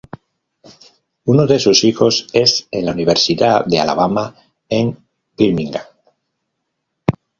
[1.25, 4.33] Uno de sus hijos es en la Universidad de Alabama
[4.67, 4.97] en
[5.37, 5.85] Birmingham.